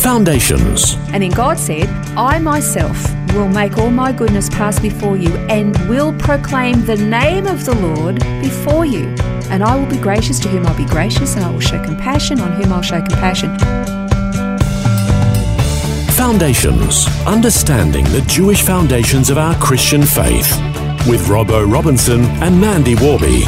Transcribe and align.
Foundations. 0.00 0.94
And 1.12 1.22
then 1.22 1.30
God 1.30 1.58
said, 1.58 1.86
I 2.16 2.38
myself 2.38 2.96
will 3.34 3.50
make 3.50 3.76
all 3.76 3.90
my 3.90 4.12
goodness 4.12 4.48
pass 4.48 4.80
before 4.80 5.18
you 5.18 5.28
and 5.48 5.76
will 5.90 6.14
proclaim 6.14 6.86
the 6.86 6.96
name 6.96 7.46
of 7.46 7.66
the 7.66 7.74
Lord 7.74 8.18
before 8.40 8.86
you. 8.86 9.14
And 9.50 9.62
I 9.62 9.76
will 9.76 9.90
be 9.90 9.98
gracious 9.98 10.40
to 10.40 10.48
whom 10.48 10.66
I'll 10.66 10.76
be 10.76 10.86
gracious, 10.86 11.36
and 11.36 11.44
I 11.44 11.50
will 11.50 11.60
show 11.60 11.82
compassion 11.84 12.40
on 12.40 12.52
whom 12.52 12.72
I'll 12.72 12.82
show 12.82 13.00
compassion. 13.00 13.58
Foundations. 16.14 17.06
Understanding 17.26 18.04
the 18.04 18.24
Jewish 18.26 18.62
foundations 18.62 19.28
of 19.28 19.36
our 19.36 19.54
Christian 19.56 20.02
faith. 20.02 20.50
With 21.06 21.26
Robbo 21.26 21.70
Robinson 21.70 22.22
and 22.42 22.58
Mandy 22.58 22.94
Warby. 22.94 23.44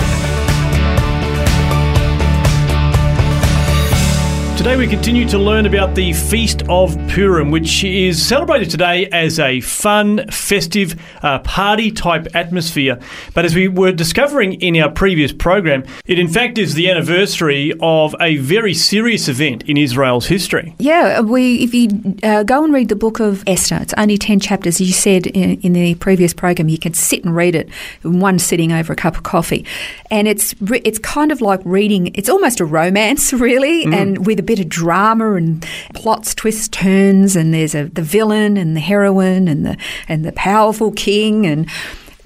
Today 4.62 4.76
we 4.76 4.86
continue 4.86 5.28
to 5.28 5.40
learn 5.40 5.66
about 5.66 5.96
the 5.96 6.12
Feast 6.12 6.62
of 6.68 6.96
Purim, 7.08 7.50
which 7.50 7.82
is 7.82 8.24
celebrated 8.24 8.70
today 8.70 9.08
as 9.10 9.40
a 9.40 9.60
fun, 9.60 10.24
festive, 10.28 10.94
uh, 11.24 11.40
party 11.40 11.90
type 11.90 12.28
atmosphere. 12.36 13.00
But 13.34 13.44
as 13.44 13.56
we 13.56 13.66
were 13.66 13.90
discovering 13.90 14.52
in 14.60 14.80
our 14.80 14.88
previous 14.88 15.32
program, 15.32 15.82
it 16.06 16.16
in 16.20 16.28
fact 16.28 16.58
is 16.58 16.74
the 16.74 16.88
anniversary 16.88 17.72
of 17.80 18.14
a 18.20 18.36
very 18.36 18.72
serious 18.72 19.26
event 19.26 19.64
in 19.64 19.76
Israel's 19.76 20.26
history. 20.26 20.76
Yeah, 20.78 21.18
we 21.22 21.64
if 21.64 21.74
you 21.74 22.16
uh, 22.22 22.44
go 22.44 22.62
and 22.62 22.72
read 22.72 22.88
the 22.88 22.94
book 22.94 23.18
of 23.18 23.42
Esther, 23.48 23.78
it's 23.80 23.94
only 23.98 24.16
10 24.16 24.38
chapters. 24.38 24.80
You 24.80 24.92
said 24.92 25.26
in, 25.26 25.60
in, 25.62 25.72
the 25.72 25.96
previous 25.96 26.32
program 26.32 26.68
you 26.68 26.78
can 26.78 26.94
sit 26.94 27.24
and 27.24 27.34
read 27.34 27.56
it 27.56 27.68
in 28.04 28.20
one 28.20 28.38
sitting 28.38 28.70
over 28.70 28.92
a 28.92 28.96
cup 28.96 29.16
of 29.16 29.24
coffee. 29.24 29.66
And 30.08 30.28
it's 30.28 30.54
it's 30.60 31.00
kind 31.00 31.32
of 31.32 31.40
like 31.40 31.60
reading, 31.64 32.12
it's 32.14 32.28
almost 32.28 32.60
a 32.60 32.64
romance, 32.64 33.32
really, 33.32 33.86
mm. 33.86 33.92
and 33.92 34.24
with 34.24 34.38
a 34.38 34.51
bit 34.52 34.60
of 34.60 34.68
drama 34.68 35.32
and 35.32 35.66
plots, 35.94 36.34
twists, 36.34 36.68
turns, 36.68 37.36
and 37.36 37.54
there's 37.54 37.74
a, 37.74 37.84
the 37.84 38.02
villain 38.02 38.58
and 38.58 38.76
the 38.76 38.80
heroine 38.80 39.48
and 39.48 39.64
the 39.64 39.78
and 40.08 40.26
the 40.26 40.32
powerful 40.32 40.92
king, 40.92 41.46
and 41.46 41.66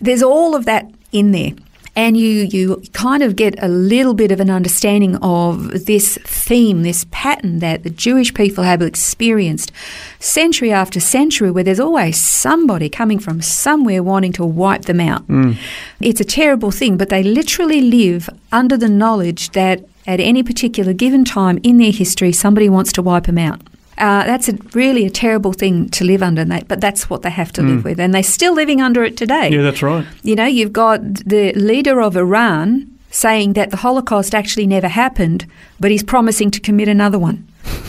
there's 0.00 0.24
all 0.24 0.56
of 0.56 0.64
that 0.64 0.91
in 1.12 1.30
there. 1.30 1.52
And 1.97 2.16
you, 2.16 2.42
you 2.42 2.83
kind 2.92 3.22
of 3.22 3.36
get 3.36 3.55
a 3.62 3.69
little 3.69 4.12
bit 4.12 4.30
of 4.30 4.39
an 4.39 4.50
understanding 4.50 5.16
of 5.16 5.86
this 5.86 6.19
theme, 6.25 6.83
this 6.83 7.06
pattern 7.11 7.61
that 7.61 7.84
the 7.84 7.91
Jewish 7.91 8.34
people 8.34 8.64
have 8.64 8.83
experienced 8.83 9.72
century 10.20 10.70
after 10.70 11.00
century, 11.00 11.50
where 11.50 11.64
there's 11.64 11.80
always 11.80 12.20
somebody 12.20 12.91
coming 12.91 13.19
from 13.19 13.41
somewhere 13.41 14.03
wanting 14.03 14.33
to 14.33 14.44
wipe 14.44 14.83
them 14.83 15.00
out. 15.00 15.27
Mm. 15.27 15.56
It's 16.00 16.20
a 16.20 16.25
terrible 16.25 16.70
thing, 16.70 16.98
but 16.98 17.08
they 17.08 17.22
literally 17.22 17.80
live 17.80 18.28
under 18.53 18.77
the 18.77 18.91
knowledge 18.91 19.50
that 19.53 19.83
at 20.06 20.20
any 20.20 20.42
particular 20.42 20.92
given 20.92 21.25
time 21.25 21.58
in 21.62 21.78
their 21.78 21.92
history, 21.92 22.31
somebody 22.31 22.69
wants 22.69 22.92
to 22.92 23.03
wipe 23.03 23.25
them 23.25 23.38
out. 23.38 23.62
Uh, 23.98 24.25
that's 24.25 24.48
a, 24.48 24.55
really 24.75 25.06
a 25.06 25.11
terrible 25.11 25.52
thing 25.52 25.89
to 25.89 26.05
live 26.05 26.22
under, 26.22 26.44
but 26.69 26.80
that's 26.80 27.08
what 27.08 27.22
they 27.22 27.30
have 27.30 27.50
to 27.52 27.62
mm. 27.62 27.69
live 27.69 27.84
with. 27.84 28.00
And 28.00 28.14
they're 28.14 28.22
still 28.22 28.55
living 28.55 28.80
under 28.80 29.03
it 29.05 29.16
today. 29.16 29.50
Yeah, 29.50 29.62
that's 29.62 29.83
right. 29.83 30.06
You 30.22 30.34
know, 30.34 30.44
you've 30.44 30.72
got 30.72 31.00
the 31.03 31.53
leader 31.55 32.00
of 32.03 32.16
Iran 32.16 32.93
saying 33.10 33.54
that 33.54 33.71
the 33.71 33.78
Holocaust 33.78 34.34
actually 34.34 34.66
never 34.66 34.88
happened, 34.88 35.47
but 35.81 35.91
he's 35.91 36.03
promising 36.03 36.50
to 36.50 36.60
commit 36.60 36.88
another 36.88 37.19
one. 37.19 37.48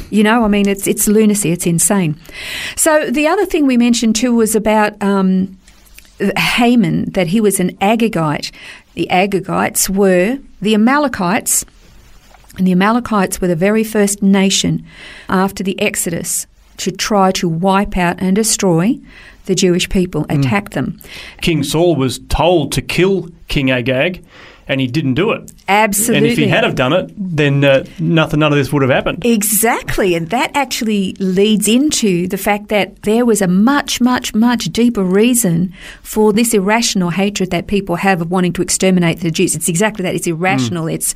You 0.09 0.23
know, 0.23 0.45
I 0.45 0.47
mean, 0.47 0.67
it's 0.67 0.87
it's 0.87 1.07
lunacy, 1.07 1.51
it's 1.51 1.65
insane. 1.65 2.17
So 2.77 3.11
the 3.11 3.27
other 3.27 3.45
thing 3.45 3.67
we 3.67 3.75
mentioned 3.77 4.15
too 4.15 4.33
was 4.33 4.55
about 4.55 5.01
um, 5.03 5.57
Haman, 6.37 7.11
that 7.11 7.27
he 7.27 7.41
was 7.41 7.59
an 7.59 7.75
Agagite. 7.77 8.51
The 8.93 9.07
Agagites 9.11 9.89
were 9.89 10.39
the 10.61 10.73
Amalekites 10.73 11.65
and 12.57 12.67
the 12.67 12.71
Amalekites 12.71 13.39
were 13.39 13.47
the 13.47 13.55
very 13.55 13.83
first 13.83 14.21
nation 14.21 14.85
after 15.29 15.63
the 15.63 15.79
Exodus 15.81 16.47
to 16.77 16.91
try 16.91 17.31
to 17.31 17.47
wipe 17.49 17.97
out 17.97 18.17
and 18.19 18.35
destroy 18.35 18.99
the 19.45 19.55
Jewish 19.55 19.89
people, 19.89 20.25
mm. 20.25 20.39
attack 20.39 20.71
them. 20.71 20.99
King 21.41 21.63
Saul 21.63 21.95
was 21.95 22.19
told 22.29 22.71
to 22.73 22.81
kill 22.81 23.29
King 23.47 23.71
Agag 23.71 24.23
and 24.67 24.81
he 24.81 24.87
didn't 24.87 25.13
do 25.13 25.31
it. 25.31 25.51
Absolutely. 25.67 26.17
And 26.17 26.25
if 26.27 26.37
he 26.37 26.47
had 26.47 26.63
have 26.63 26.75
done 26.75 26.93
it, 26.93 27.11
then 27.15 27.63
uh, 27.63 27.85
nothing, 27.99 28.39
none 28.39 28.51
of 28.51 28.57
this 28.57 28.71
would 28.71 28.81
have 28.81 28.91
happened. 28.91 29.25
Exactly, 29.25 30.15
and 30.15 30.29
that 30.29 30.51
actually 30.55 31.13
leads 31.13 31.67
into 31.67 32.27
the 32.27 32.37
fact 32.37 32.69
that 32.69 33.03
there 33.03 33.25
was 33.25 33.41
a 33.41 33.47
much, 33.47 34.01
much, 34.01 34.33
much 34.33 34.65
deeper 34.65 35.03
reason 35.03 35.73
for 36.01 36.33
this 36.33 36.53
irrational 36.53 37.11
hatred 37.11 37.51
that 37.51 37.67
people 37.67 37.95
have 37.97 38.21
of 38.21 38.31
wanting 38.31 38.53
to 38.53 38.61
exterminate 38.61 39.21
the 39.21 39.31
Jews. 39.31 39.55
It's 39.55 39.69
exactly 39.69 40.03
that. 40.03 40.15
It's 40.15 40.27
irrational. 40.27 40.85
Mm. 40.85 40.93
It's 40.93 41.15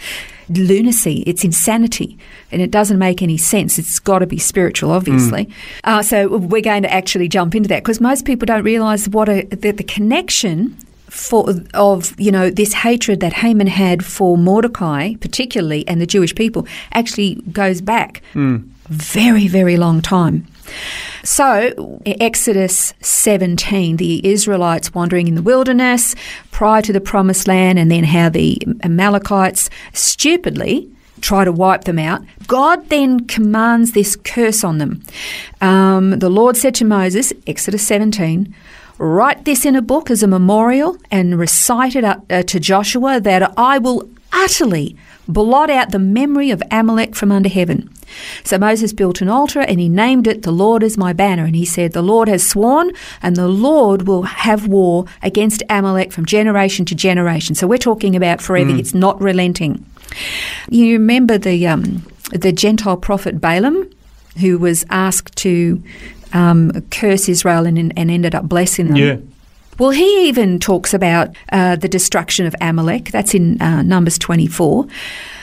lunacy. 0.50 1.24
It's 1.28 1.44
insanity, 1.44 2.18
and 2.52 2.62
it 2.62 2.72
doesn't 2.72 2.98
make 2.98 3.22
any 3.22 3.38
sense. 3.38 3.78
It's 3.78 4.00
got 4.00 4.20
to 4.20 4.28
be 4.28 4.38
spiritual, 4.38 4.92
obviously. 4.92 5.46
Mm. 5.46 5.54
Uh, 5.84 6.04
so 6.04 6.38
we're 6.38 6.62
going 6.62 6.84
to 6.84 6.92
actually 6.92 7.28
jump 7.28 7.56
into 7.56 7.70
that 7.70 7.84
because 7.84 8.02
most 8.02 8.26
people 8.26 8.46
don't 8.46 8.64
realise 8.64 9.08
what 9.08 9.30
a, 9.30 9.44
the, 9.46 9.72
the 9.72 9.84
connection 9.84 10.78
for, 11.12 11.54
of 11.74 12.18
you 12.18 12.32
know 12.32 12.50
this 12.50 12.72
hatred 12.72 13.20
that 13.20 13.34
Haman 13.34 13.68
had 13.68 14.04
for 14.04 14.38
Mordecai, 14.38 15.16
particularly, 15.16 15.86
and 15.86 16.00
the 16.00 16.06
Jewish 16.06 16.34
people, 16.34 16.66
actually 16.94 17.36
goes 17.52 17.82
back 17.82 18.22
mm. 18.34 18.64
very, 18.88 19.50
very 19.50 19.76
long 19.76 20.02
time. 20.02 20.48
So, 21.24 22.00
Exodus 22.06 22.94
17, 23.02 23.98
the 23.98 24.26
Israelites 24.26 24.94
wandering 24.94 25.28
in 25.28 25.36
the 25.36 25.42
wilderness 25.42 26.16
prior 26.52 26.82
to 26.82 26.94
the 26.94 27.02
promised 27.02 27.46
land, 27.46 27.78
and 27.78 27.92
then 27.92 28.06
how 28.06 28.30
the 28.30 28.58
Amalekites 28.82 29.70
stupidly 29.92 30.90
try 31.20 31.44
to 31.44 31.52
wipe 31.52 31.84
them 31.84 32.00
out. 32.00 32.22
God 32.48 32.88
then 32.88 33.28
commands 33.28 33.92
this 33.92 34.16
curse 34.16 34.64
on 34.64 34.78
them. 34.78 35.04
Um, 35.60 36.20
the 36.20 36.30
Lord 36.30 36.56
said 36.56 36.74
to 36.76 36.86
Moses, 36.86 37.34
Exodus 37.46 37.86
17, 37.86 38.56
Write 39.02 39.46
this 39.46 39.66
in 39.66 39.76
a 39.76 39.82
book 39.82 40.12
as 40.12 40.22
a 40.22 40.28
memorial 40.28 40.96
and 41.10 41.40
recite 41.40 41.96
it 41.96 42.04
uh, 42.04 42.44
to 42.44 42.60
Joshua 42.60 43.20
that 43.20 43.52
I 43.58 43.80
will 43.80 44.08
utterly 44.32 44.96
blot 45.28 45.72
out 45.72 45.90
the 45.90 45.98
memory 45.98 46.52
of 46.52 46.62
Amalek 46.70 47.16
from 47.16 47.32
under 47.32 47.50
heaven. 47.50 47.90
So 48.44 48.60
Moses 48.60 48.94
built 48.94 49.20
an 49.20 49.28
altar 49.28 49.62
and 49.62 49.80
he 49.80 49.90
named 49.90 50.28
it, 50.28 50.44
The 50.44 50.52
Lord 50.52 50.84
is 50.84 51.00
my 51.00 51.14
banner. 51.14 51.46
And 51.46 51.56
he 51.56 51.66
said, 51.66 51.94
The 51.94 52.04
Lord 52.04 52.28
has 52.28 52.48
sworn, 52.48 52.92
and 53.24 53.36
the 53.36 53.48
Lord 53.48 54.04
will 54.04 54.22
have 54.22 54.68
war 54.68 55.06
against 55.24 55.64
Amalek 55.68 56.12
from 56.12 56.28
generation 56.28 56.86
to 56.86 56.94
generation. 56.94 57.56
So 57.56 57.66
we're 57.66 57.80
talking 57.80 58.16
about 58.16 58.40
forever. 58.40 58.70
Mm. 58.70 58.78
It's 58.78 58.94
not 58.94 59.20
relenting. 59.20 59.84
You 60.70 60.94
remember 60.94 61.40
the, 61.40 61.66
um, 61.66 62.06
the 62.34 62.52
Gentile 62.52 62.98
prophet 62.98 63.42
Balaam, 63.42 63.90
who 64.40 64.60
was 64.60 64.86
asked 64.92 65.36
to 65.38 65.82
um, 66.34 66.72
curse 66.92 67.30
Israel 67.30 67.66
and, 67.66 67.78
and 67.78 68.12
ended 68.12 68.36
up 68.36 68.48
blessing 68.48 68.88
them. 68.88 68.98
Yeah. 68.98 69.18
Well, 69.80 69.92
he 69.92 70.28
even 70.28 70.60
talks 70.60 70.94
about 70.94 71.36
uh, 71.52 71.76
the 71.76 71.88
destruction 71.88 72.46
of 72.46 72.56
Amalek. 72.62 73.12
That's 73.12 73.34
in 73.34 73.62
uh, 73.62 73.82
Numbers 73.82 74.20
24. 74.20 74.86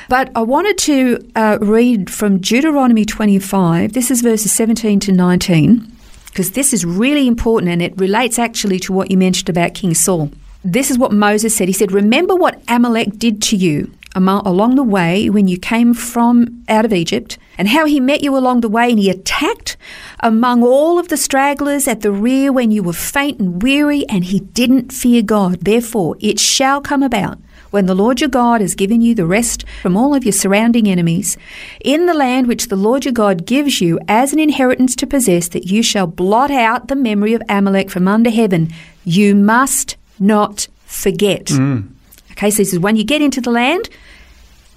But 0.08 0.30
I 0.34 0.42
wanted 0.42 0.78
to 0.78 1.30
uh, 1.36 1.58
read 1.60 2.08
from 2.08 2.38
Deuteronomy 2.38 3.04
25. 3.04 3.92
This 3.92 4.10
is 4.10 4.22
verses 4.22 4.52
17 4.52 5.00
to 5.00 5.12
19, 5.12 5.92
because 6.26 6.52
this 6.52 6.72
is 6.72 6.84
really 6.84 7.26
important 7.26 7.72
and 7.72 7.82
it 7.82 7.98
relates 7.98 8.38
actually 8.38 8.78
to 8.80 8.92
what 8.92 9.10
you 9.10 9.18
mentioned 9.18 9.48
about 9.48 9.74
King 9.74 9.92
Saul. 9.92 10.30
This 10.64 10.90
is 10.90 10.98
what 10.98 11.12
Moses 11.12 11.56
said. 11.56 11.68
He 11.68 11.74
said, 11.74 11.92
Remember 11.92 12.34
what 12.34 12.62
Amalek 12.68 13.18
did 13.18 13.42
to 13.42 13.56
you 13.56 13.92
along 14.14 14.74
the 14.74 14.82
way 14.82 15.30
when 15.30 15.48
you 15.48 15.58
came 15.58 15.94
from 15.94 16.64
out 16.68 16.84
of 16.84 16.92
Egypt, 16.92 17.38
and 17.56 17.68
how 17.68 17.86
he 17.86 18.00
met 18.00 18.22
you 18.22 18.36
along 18.36 18.60
the 18.60 18.68
way, 18.68 18.90
and 18.90 18.98
he 18.98 19.10
attacked 19.10 19.76
among 20.20 20.62
all 20.62 20.98
of 20.98 21.08
the 21.08 21.16
stragglers 21.16 21.88
at 21.88 22.00
the 22.00 22.12
rear 22.12 22.52
when 22.52 22.70
you 22.70 22.82
were 22.82 22.92
faint 22.92 23.38
and 23.38 23.62
weary, 23.62 24.06
and 24.08 24.24
he 24.24 24.40
didn't 24.40 24.92
fear 24.92 25.22
God. 25.22 25.60
Therefore, 25.60 26.16
it 26.20 26.38
shall 26.38 26.80
come 26.80 27.02
about 27.02 27.38
when 27.70 27.86
the 27.86 27.94
Lord 27.94 28.20
your 28.20 28.30
God 28.30 28.60
has 28.60 28.74
given 28.74 29.00
you 29.00 29.14
the 29.14 29.26
rest 29.26 29.64
from 29.82 29.96
all 29.96 30.14
of 30.14 30.24
your 30.24 30.32
surrounding 30.32 30.88
enemies, 30.88 31.36
in 31.84 32.06
the 32.06 32.14
land 32.14 32.46
which 32.46 32.68
the 32.68 32.76
Lord 32.76 33.04
your 33.04 33.12
God 33.12 33.44
gives 33.44 33.80
you 33.80 33.98
as 34.08 34.32
an 34.32 34.38
inheritance 34.38 34.96
to 34.96 35.06
possess, 35.06 35.48
that 35.48 35.66
you 35.66 35.82
shall 35.82 36.06
blot 36.06 36.50
out 36.50 36.88
the 36.88 36.96
memory 36.96 37.34
of 37.34 37.42
Amalek 37.48 37.90
from 37.90 38.08
under 38.08 38.30
heaven. 38.30 38.72
You 39.04 39.34
must 39.34 39.96
not 40.18 40.68
forget. 40.86 41.46
Mm. 41.46 41.90
Okay, 42.38 42.52
so 42.52 42.58
this 42.58 42.72
is 42.72 42.78
when 42.78 42.94
you 42.94 43.02
get 43.02 43.20
into 43.20 43.40
the 43.40 43.50
land, 43.50 43.88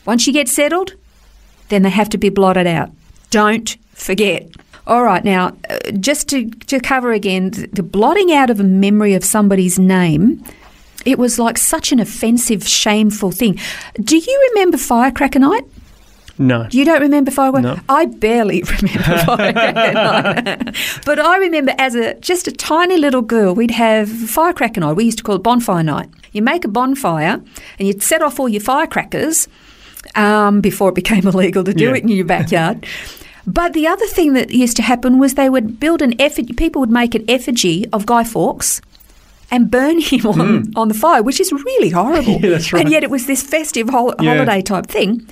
once 0.06 0.26
you 0.26 0.34
get 0.34 0.50
settled, 0.50 0.96
then 1.70 1.84
they 1.84 1.92
have 1.92 2.10
to 2.10 2.18
be 2.18 2.30
blotted 2.30 2.66
out. 2.66 2.90
Don't 3.30 3.78
forget. 3.94 4.50
All 4.88 5.04
right, 5.04 5.24
now, 5.24 5.56
uh, 5.70 5.92
just 5.92 6.28
to, 6.30 6.50
to 6.50 6.80
cover 6.80 7.12
again, 7.12 7.52
th- 7.52 7.70
the 7.70 7.84
blotting 7.84 8.32
out 8.32 8.50
of 8.50 8.60
a 8.60 8.64
memory 8.64 9.14
of 9.14 9.24
somebody's 9.24 9.78
name, 9.78 10.44
it 11.06 11.20
was 11.20 11.38
like 11.38 11.60
such 11.60 11.92
an 11.92 12.00
offensive, 12.00 12.68
shameful 12.68 13.30
thing. 13.30 13.60
Do 14.02 14.18
you 14.18 14.50
remember 14.54 14.80
Firecracker 14.80 15.38
Night? 15.38 15.64
No. 16.42 16.68
You 16.72 16.86
don't 16.86 17.02
remember 17.02 17.32
Firecracker? 17.32 17.76
No. 17.76 17.80
I 17.88 18.06
barely 18.06 18.64
remember 18.82 19.18
Firecracker 19.26 20.72
but 21.06 21.20
I 21.20 21.38
remember 21.38 21.74
as 21.78 21.96
a 21.96 22.16
just 22.16 22.48
a 22.48 22.52
tiny 22.52 22.98
little 22.98 23.22
girl, 23.22 23.54
we'd 23.56 23.72
have 23.72 24.10
Firecracker 24.10 24.80
Night. 24.82 24.94
We 24.94 25.06
used 25.06 25.20
to 25.20 25.24
call 25.24 25.36
it 25.36 25.44
Bonfire 25.44 25.84
Night. 25.84 26.10
You 26.32 26.42
make 26.42 26.66
a 26.66 26.68
bonfire 26.68 27.42
and 27.78 27.88
you'd 27.88 28.02
set 28.02 28.22
off 28.22 28.40
all 28.40 28.50
your 28.50 28.62
firecrackers 28.62 29.48
um, 30.16 30.62
before 30.62 30.90
it 30.90 30.96
became 30.96 31.28
illegal 31.34 31.64
to 31.64 31.74
do 31.74 31.86
Yeah. 31.86 31.96
it 31.96 32.04
in 32.04 32.08
your 32.10 32.26
backyard. 32.26 32.86
But 33.48 33.74
the 33.74 33.88
other 33.88 34.06
thing 34.08 34.34
that 34.34 34.52
used 34.52 34.76
to 34.78 34.84
happen 34.84 35.18
was 35.20 35.34
they 35.34 35.50
would 35.50 35.80
build 35.80 36.02
an 36.02 36.20
effigy, 36.22 36.54
people 36.54 36.80
would 36.80 36.92
make 36.92 37.16
an 37.16 37.26
effigy 37.28 37.86
of 37.92 38.06
Guy 38.06 38.24
Fawkes 38.24 38.82
and 39.50 39.70
burn 39.70 40.00
him 40.00 40.26
on, 40.28 40.72
on 40.76 40.88
the 40.88 40.94
fire, 40.94 41.22
which 41.24 41.40
is 41.40 41.52
really 41.52 41.90
horrible. 41.90 42.40
Yeah, 42.40 42.52
that's 42.52 42.72
right. 42.72 42.82
And 42.84 42.92
yet 42.92 43.04
it 43.04 43.10
was 43.10 43.26
this 43.26 43.44
festive 43.44 43.90
hol- 43.90 44.14
Yeah. 44.22 44.34
holiday 44.36 44.62
type 44.62 44.86
thing. 44.88 45.28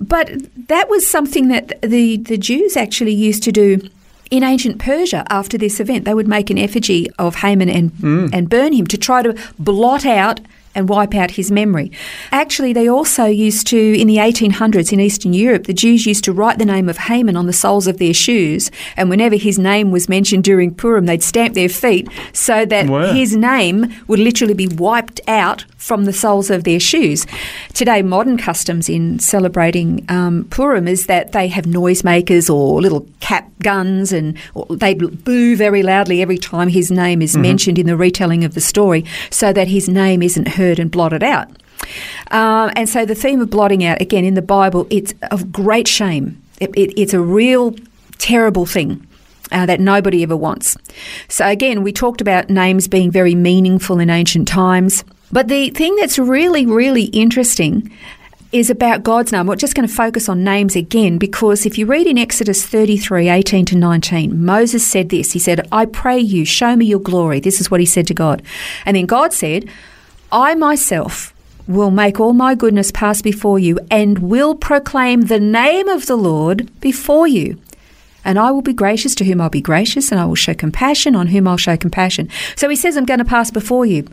But 0.00 0.30
that 0.68 0.88
was 0.88 1.06
something 1.06 1.48
that 1.48 1.80
the, 1.82 2.16
the 2.16 2.36
Jews 2.38 2.76
actually 2.76 3.14
used 3.14 3.42
to 3.44 3.52
do 3.52 3.88
in 4.30 4.42
ancient 4.42 4.78
Persia 4.78 5.24
after 5.30 5.56
this 5.58 5.80
event. 5.80 6.04
They 6.04 6.14
would 6.14 6.28
make 6.28 6.50
an 6.50 6.58
effigy 6.58 7.08
of 7.18 7.36
Haman 7.36 7.68
and, 7.68 7.90
Hmm. 8.00 8.26
and 8.32 8.48
burn 8.48 8.72
him 8.72 8.86
to 8.88 8.96
try 8.98 9.22
to 9.22 9.34
blot 9.58 10.04
out 10.06 10.40
and 10.76 10.88
wipe 10.88 11.14
out 11.14 11.30
his 11.32 11.52
memory. 11.52 11.92
Actually, 12.32 12.72
they 12.72 12.88
also 12.88 13.26
used 13.26 13.64
to, 13.68 13.78
in 13.78 14.08
the 14.08 14.16
1800s 14.16 14.92
in 14.92 14.98
Eastern 14.98 15.32
Europe, 15.32 15.64
the 15.68 15.72
Jews 15.72 16.04
used 16.04 16.24
to 16.24 16.32
write 16.32 16.58
the 16.58 16.64
name 16.64 16.88
of 16.88 16.98
Haman 16.98 17.36
on 17.36 17.46
the 17.46 17.52
soles 17.52 17.86
of 17.86 17.98
their 17.98 18.12
shoes, 18.14 18.72
and 18.96 19.08
whenever 19.08 19.36
his 19.36 19.56
name 19.56 19.92
was 19.92 20.08
mentioned 20.08 20.42
during 20.42 20.74
Purim, 20.74 21.06
they'd 21.06 21.22
stamp 21.22 21.54
their 21.54 21.68
feet 21.68 22.08
so 22.32 22.64
that 22.66 22.88
Wow. 22.88 23.12
his 23.12 23.36
name 23.36 23.94
would 24.08 24.18
literally 24.18 24.54
be 24.54 24.66
wiped 24.66 25.20
out 25.28 25.64
from 25.84 26.06
the 26.06 26.12
soles 26.14 26.48
of 26.48 26.64
their 26.64 26.80
shoes. 26.80 27.26
Today, 27.74 28.00
modern 28.00 28.38
customs 28.38 28.88
in 28.88 29.18
celebrating 29.18 30.02
um, 30.08 30.44
Purim 30.48 30.88
is 30.88 31.06
that 31.06 31.32
they 31.32 31.46
have 31.48 31.66
noisemakers 31.66 32.52
or 32.52 32.80
little 32.80 33.06
cap 33.20 33.50
guns, 33.62 34.10
and 34.10 34.38
or 34.54 34.64
they 34.76 34.94
boo 34.94 35.56
very 35.56 35.82
loudly 35.82 36.22
every 36.22 36.38
time 36.38 36.68
his 36.68 36.90
name 36.90 37.20
is 37.20 37.36
mentioned 37.36 37.78
in 37.78 37.86
the 37.86 37.96
retelling 37.98 38.44
of 38.44 38.54
the 38.54 38.62
story, 38.62 39.04
so 39.30 39.52
that 39.52 39.68
his 39.68 39.86
name 39.86 40.22
isn't 40.22 40.48
heard 40.48 40.78
and 40.78 40.90
blotted 40.90 41.22
out. 41.22 41.48
Um, 42.30 42.72
and 42.76 42.88
so, 42.88 43.04
the 43.04 43.14
theme 43.14 43.42
of 43.42 43.50
blotting 43.50 43.84
out, 43.84 44.00
again, 44.00 44.24
in 44.24 44.34
the 44.34 44.42
Bible, 44.42 44.86
it's 44.88 45.12
of 45.30 45.52
great 45.52 45.86
shame. 45.86 46.42
It, 46.60 46.70
it, 46.76 46.98
it's 46.98 47.12
a 47.12 47.20
real 47.20 47.74
terrible 48.16 48.64
thing 48.64 49.06
uh, 49.52 49.66
that 49.66 49.80
nobody 49.80 50.22
ever 50.22 50.36
wants. 50.36 50.78
So, 51.28 51.46
again, 51.46 51.82
we 51.82 51.92
talked 51.92 52.22
about 52.22 52.48
names 52.48 52.88
being 52.88 53.10
very 53.10 53.34
meaningful 53.34 53.98
in 53.98 54.08
ancient 54.08 54.48
times. 54.48 55.04
But 55.34 55.48
the 55.48 55.70
thing 55.70 55.96
that's 55.96 56.16
really, 56.16 56.64
really 56.64 57.06
interesting 57.06 57.90
is 58.52 58.70
about 58.70 59.02
God's 59.02 59.32
name. 59.32 59.48
We're 59.48 59.56
just 59.56 59.74
going 59.74 59.88
to 59.88 59.92
focus 59.92 60.28
on 60.28 60.44
names 60.44 60.76
again 60.76 61.18
because 61.18 61.66
if 61.66 61.76
you 61.76 61.86
read 61.86 62.06
in 62.06 62.16
Exodus 62.16 62.64
33 62.64 63.28
18 63.28 63.64
to 63.64 63.76
19, 63.76 64.44
Moses 64.44 64.86
said 64.86 65.08
this 65.08 65.32
He 65.32 65.40
said, 65.40 65.66
I 65.72 65.86
pray 65.86 66.20
you, 66.20 66.44
show 66.44 66.76
me 66.76 66.86
your 66.86 67.00
glory. 67.00 67.40
This 67.40 67.60
is 67.60 67.68
what 67.68 67.80
he 67.80 67.86
said 67.86 68.06
to 68.06 68.14
God. 68.14 68.44
And 68.86 68.96
then 68.96 69.06
God 69.06 69.32
said, 69.32 69.68
I 70.30 70.54
myself 70.54 71.34
will 71.66 71.90
make 71.90 72.20
all 72.20 72.32
my 72.32 72.54
goodness 72.54 72.92
pass 72.92 73.20
before 73.20 73.58
you 73.58 73.80
and 73.90 74.20
will 74.20 74.54
proclaim 74.54 75.22
the 75.22 75.40
name 75.40 75.88
of 75.88 76.06
the 76.06 76.16
Lord 76.16 76.70
before 76.78 77.26
you. 77.26 77.60
And 78.24 78.38
I 78.38 78.52
will 78.52 78.62
be 78.62 78.72
gracious 78.72 79.16
to 79.16 79.24
whom 79.24 79.40
I'll 79.40 79.50
be 79.50 79.60
gracious, 79.60 80.12
and 80.12 80.20
I 80.20 80.26
will 80.26 80.36
show 80.36 80.54
compassion 80.54 81.16
on 81.16 81.26
whom 81.26 81.48
I'll 81.48 81.56
show 81.56 81.76
compassion. 81.76 82.30
So 82.54 82.68
he 82.68 82.76
says, 82.76 82.96
I'm 82.96 83.04
going 83.04 83.18
to 83.18 83.24
pass 83.24 83.50
before 83.50 83.84
you. 83.84 84.06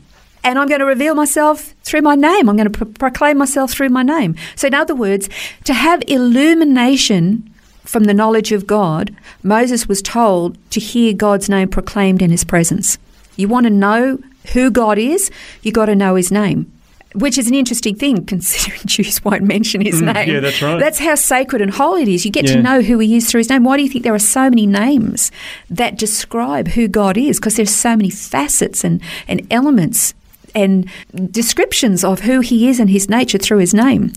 And 0.44 0.58
I'm 0.58 0.68
going 0.68 0.80
to 0.80 0.86
reveal 0.86 1.14
myself 1.14 1.76
through 1.84 2.02
my 2.02 2.16
name. 2.16 2.50
I'm 2.50 2.58
going 2.58 2.72
to 2.72 2.86
pro- 2.86 2.88
proclaim 2.94 3.38
myself 3.38 3.72
through 3.72 3.90
my 3.90 4.04
name. 4.04 4.36
So, 4.56 4.68
in 4.68 4.74
other 4.74 4.96
words, 4.96 5.30
to 5.66 5.74
have 5.74 6.02
illumination 6.08 7.48
from 7.84 8.06
the 8.06 8.14
knowledge 8.14 8.52
of 8.52 8.66
God, 8.66 9.16
Moses 9.44 9.88
was 9.88 10.02
told 10.02 10.58
to 10.72 10.80
hear 10.80 11.14
God's 11.14 11.50
name 11.50 11.68
proclaimed 11.68 12.22
in 12.22 12.32
his 12.32 12.44
presence. 12.44 12.98
You 13.36 13.48
want 13.48 13.66
to 13.66 13.70
know 13.70 14.20
who 14.54 14.72
God 14.72 14.98
is, 14.98 15.30
you 15.62 15.72
got 15.72 15.86
to 15.86 15.96
know 15.96 16.16
his 16.16 16.32
name. 16.32 16.72
Which 17.14 17.38
is 17.38 17.48
an 17.50 17.54
interesting 17.54 17.96
thing, 17.96 18.26
considering 18.34 18.80
Jews 18.86 19.24
won't 19.24 19.44
mention 19.44 19.82
his 19.82 20.00
hmm, 20.00 20.06
name. 20.06 20.30
yeah, 20.30 20.40
that's 20.40 20.62
right. 20.62 20.80
That's 20.80 20.98
how 20.98 21.16
sacred 21.16 21.62
and 21.62 21.70
holy 21.70 22.04
it 22.04 22.08
is. 22.08 22.24
You 22.26 22.32
get 22.32 22.46
Yeah. 22.46 22.56
to 22.56 22.62
know 22.62 22.82
who 22.82 23.00
he 23.00 23.18
is 23.18 23.30
through 23.30 23.40
his 23.40 23.50
name. 23.50 23.64
Why 23.66 23.76
do 23.78 23.84
you 23.84 23.90
think 23.90 24.06
there 24.06 24.16
are 24.16 24.20
so 24.20 24.50
many 24.50 24.66
names 24.66 25.30
that 25.70 25.98
describe 25.98 26.70
who 26.70 26.88
God 26.88 27.18
is? 27.18 27.38
Because 27.38 27.58
there's 27.58 27.76
so 27.76 27.98
many 27.98 28.10
facets 28.10 28.84
and, 28.86 29.02
and 29.28 29.46
elements 29.52 30.14
and 30.56 30.90
descriptions 31.32 32.04
of 32.04 32.22
who 32.22 32.40
he 32.40 32.68
is 32.68 32.80
and 32.80 32.90
his 32.90 33.10
nature 33.10 33.38
through 33.38 33.60
his 33.60 33.74
name. 33.74 34.14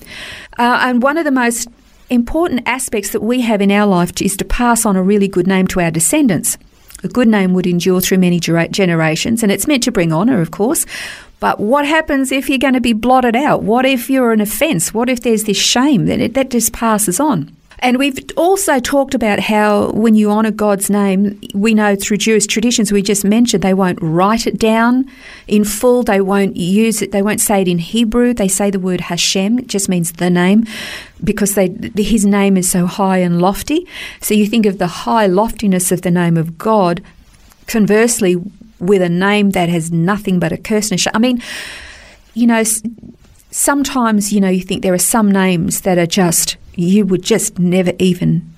Uh, 0.59 0.79
and 0.83 1.03
one 1.03 1.19
of 1.19 1.25
the 1.25 1.31
most 1.31 1.69
important 2.11 2.63
aspects 2.67 3.11
that 3.11 3.23
we 3.23 3.41
have 3.41 3.61
in 3.61 3.71
our 3.71 3.87
life 3.87 4.13
is 4.21 4.37
to 4.37 4.45
pass 4.45 4.85
on 4.85 4.97
a 4.97 5.03
really 5.03 5.29
good 5.29 5.47
name 5.47 5.67
to 5.69 5.81
our 5.81 5.91
descendants. 5.91 6.59
A 7.03 7.09
good 7.09 7.29
name 7.29 7.53
would 7.53 7.67
endure 7.67 8.01
through 8.01 8.19
many 8.19 8.41
generations, 8.41 9.43
and 9.43 9.53
it's 9.53 9.67
meant 9.67 9.83
to 9.83 9.93
bring 9.93 10.13
honour, 10.13 10.41
of 10.41 10.51
course. 10.51 10.87
But 11.39 11.61
what 11.61 11.87
happens 11.87 12.33
if 12.33 12.49
you're 12.49 12.59
going 12.59 12.75
to 12.75 12.81
be 12.81 12.95
blotted 12.95 13.37
out? 13.37 13.63
What 13.63 13.85
if 13.85 14.09
you're 14.09 14.33
an 14.33 14.41
offence? 14.41 14.95
What 14.95 15.11
if 15.11 15.21
there's 15.21 15.45
this 15.45 15.59
shame? 15.59 16.07
Then 16.07 16.33
that 16.33 16.51
just 16.51 16.73
passes 16.73 17.21
on. 17.21 17.55
And 17.85 17.99
we've 17.99 18.19
also 18.39 18.81
talked 18.81 19.15
about 19.15 19.41
how 19.41 19.91
when 19.91 20.15
you 20.15 20.31
honour 20.31 20.53
God's 20.53 20.89
name, 20.89 21.39
we 21.53 21.75
know 21.75 21.95
through 21.95 22.17
Jewish 22.17 22.47
traditions 22.47 22.91
we 22.91 23.03
just 23.03 23.27
mentioned, 23.27 23.63
they 23.63 23.75
won't 23.75 23.99
write 24.01 24.47
it 24.47 24.59
down 24.59 25.05
in 25.49 25.65
full. 25.65 26.03
They 26.03 26.23
won't 26.23 26.57
use 26.57 27.03
it. 27.03 27.13
They 27.13 27.21
won't 27.21 27.43
say 27.43 27.61
it 27.61 27.69
in 27.69 27.77
Hebrew. 27.77 28.33
They 28.33 28.49
say 28.49 28.71
the 28.71 28.79
word 28.79 29.03
Hashem. 29.03 29.59
It 29.59 29.67
just 29.67 29.91
means 29.91 30.13
the 30.13 30.31
name 30.31 30.65
because 31.23 31.57
they, 31.57 31.69
His 31.95 32.25
name 32.25 32.57
is 32.57 32.71
so 32.71 32.87
high 32.87 33.19
and 33.19 33.43
lofty. 33.43 33.87
So 34.23 34.33
you 34.33 34.47
think 34.47 34.65
of 34.65 34.79
the 34.79 34.87
high 34.87 35.27
loftiness 35.27 35.93
of 35.93 36.01
the 36.01 36.11
name 36.11 36.39
of 36.39 36.57
God. 36.57 37.03
Conversely, 37.67 38.37
with 38.81 39.03
a 39.03 39.11
name 39.11 39.51
that 39.51 39.69
has 39.69 39.93
nothing 39.93 40.39
but 40.39 40.53
a 40.53 40.57
curse 40.57 40.91
and 40.91 40.99
a 40.99 41.03
sh- 41.03 41.09
I 41.13 41.19
mean, 41.19 41.43
you 42.33 42.47
know, 42.47 42.63
sometimes 43.51 44.33
you 44.33 44.41
know 44.41 44.49
you 44.49 44.63
think 44.63 44.83
there 44.83 44.95
are 44.95 44.99
some 44.99 45.31
names 45.31 45.83
that 45.83 45.99
are 45.99 46.07
just 46.07 46.57
you 46.77 47.05
would 47.07 47.23
just 47.23 47.59
never 47.59 47.93
even 47.99 48.51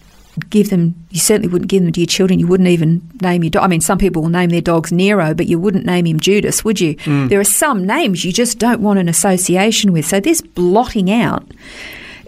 give 0.50 0.68
them. 0.70 0.94
You 1.10 1.18
certainly 1.20 1.48
wouldn't 1.48 1.70
give 1.70 1.82
them 1.82 1.92
to 1.92 2.00
your 2.00 2.06
children. 2.06 2.38
You 2.38 2.46
wouldn't 2.46 2.68
even 2.68 3.00
name 3.20 3.42
your 3.42 3.50
dog. 3.50 3.64
I 3.64 3.68
mean, 3.68 3.80
some 3.80 3.98
people 3.98 4.22
will 4.22 4.28
name 4.28 4.50
their 4.50 4.60
dogs 4.60 4.92
Nero, 4.92 5.32
but 5.34 5.46
you 5.46 5.58
wouldn't 5.58 5.86
name 5.86 6.06
him 6.06 6.20
Judas, 6.20 6.64
would 6.64 6.80
you? 6.80 6.94
There 7.28 7.40
are 7.40 7.44
some 7.44 7.86
names 7.86 8.24
you 8.24 8.32
just 8.32 8.58
don't 8.58 8.80
want 8.80 8.98
an 8.98 9.08
association 9.08 9.92
with. 9.92 10.04
So 10.06 10.20
this 10.20 10.40
blotting 10.42 11.10
out 11.10 11.44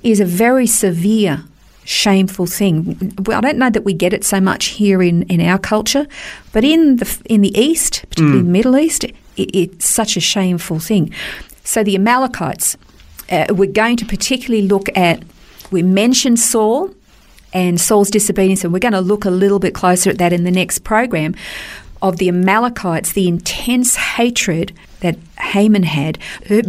is 0.03 0.21
a 0.21 0.25
very 0.25 0.67
severe. 0.67 1.45
Shameful 1.85 2.45
thing. 2.45 3.15
Well, 3.25 3.39
I 3.39 3.41
don't 3.41 3.57
know 3.57 3.71
that 3.71 3.83
we 3.83 3.95
get 3.95 4.13
it 4.13 4.23
so 4.23 4.43
much 4.43 4.67
here 4.67 5.03
in, 5.03 5.23
in 5.23 5.41
our 5.41 5.59
culture, 5.59 6.07
but 6.53 6.63
in 6.63 6.97
the 6.97 7.23
in 7.25 7.41
the 7.41 7.59
East, 7.59 8.05
particularly 8.11 8.43
the 8.43 8.51
Middle 8.51 8.77
East, 8.77 9.05
it, 9.05 9.15
it's 9.37 9.87
such 9.89 10.15
a 10.15 10.21
shameful 10.21 10.81
thing. 10.81 11.11
So 11.65 11.83
the 11.83 11.95
Amalekites, 11.95 12.77
uh, 13.33 13.47
we're 13.49 13.73
going 13.73 13.97
to 13.97 14.05
particularly 14.05 14.69
look 14.69 14.91
at. 14.95 15.23
We 15.71 15.83
mentioned 15.83 16.39
Saul 16.41 16.91
and 17.53 17.81
Saul's 17.81 18.11
disobedience, 18.11 18.65
and 18.65 18.73
we're 18.73 18.79
going 18.79 18.93
to 18.93 19.01
look 19.01 19.25
a 19.25 19.31
little 19.31 19.59
bit 19.59 19.75
closer 19.75 20.11
at 20.11 20.19
that 20.19 20.33
in 20.33 20.45
the 20.45 20.51
next 20.51 20.81
program 20.85 21.35
of 22.01 22.19
the 22.19 22.29
Amalekites, 22.29 23.13
the 23.13 23.27
intense 23.27 23.97
hatred 23.97 24.73
that 25.01 25.17
Haman 25.41 25.85
had, 25.85 26.19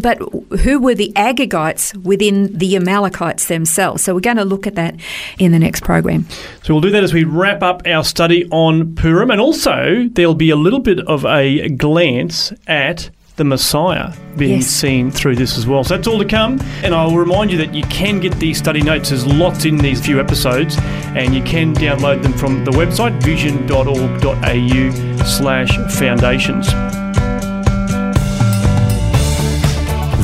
but 0.01 0.17
who 0.61 0.79
were 0.79 0.95
the 0.95 1.11
Agagites 1.15 1.95
within 2.03 2.57
the 2.57 2.75
Amalekites 2.75 3.45
themselves? 3.45 4.03
So 4.03 4.13
we're 4.13 4.21
going 4.21 4.37
to 4.37 4.45
look 4.45 4.65
at 4.65 4.75
that 4.75 4.95
in 5.37 5.51
the 5.51 5.59
next 5.59 5.83
program. 5.83 6.27
So 6.63 6.73
we'll 6.73 6.81
do 6.81 6.91
that 6.91 7.03
as 7.03 7.13
we 7.13 7.23
wrap 7.23 7.61
up 7.61 7.83
our 7.85 8.03
study 8.03 8.47
on 8.49 8.95
Purim, 8.95 9.31
and 9.31 9.41
also 9.41 10.07
there'll 10.11 10.33
be 10.33 10.49
a 10.49 10.55
little 10.55 10.79
bit 10.79 10.99
of 11.01 11.25
a 11.25 11.69
glance 11.69 12.51
at 12.67 13.09
the 13.39 13.45
Messiah 13.45 14.11
being 14.37 14.57
Yes. 14.57 14.67
seen 14.67 15.09
through 15.11 15.35
this 15.37 15.57
as 15.57 15.65
well. 15.65 15.83
So 15.83 15.95
that's 15.95 16.07
all 16.07 16.19
to 16.19 16.25
come, 16.25 16.59
and 16.83 16.93
I'll 16.93 17.15
remind 17.15 17.49
you 17.51 17.57
that 17.57 17.73
you 17.73 17.83
can 17.83 18.19
get 18.19 18.37
these 18.39 18.57
study 18.59 18.81
notes. 18.81 19.09
There's 19.09 19.25
lots 19.25 19.65
in 19.65 19.77
these 19.77 19.99
few 19.99 20.19
episodes, 20.19 20.77
and 21.15 21.33
you 21.33 21.41
can 21.41 21.73
download 21.73 22.21
them 22.21 22.33
from 22.33 22.63
the 22.65 22.71
website 22.71 23.19
vision.org.au 23.23 25.23
slash 25.25 25.71
foundations. 25.97 26.67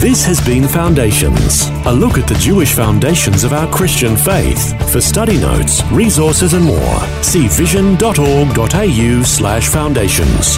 This 0.01 0.23
has 0.25 0.39
been 0.45 0.67
Foundations, 0.67 1.67
a 1.85 1.91
look 1.91 2.17
at 2.19 2.27
the 2.27 2.35
Jewish 2.35 2.73
foundations 2.73 3.43
of 3.43 3.53
our 3.53 3.67
Christian 3.73 4.15
faith. 4.15 4.77
For 4.91 5.01
study 5.01 5.37
notes, 5.39 5.81
resources, 5.91 6.53
and 6.53 6.63
more, 6.65 6.99
see 7.23 7.47
vision.org.au 7.47 9.23
slash 9.23 9.67
foundations. 9.67 10.57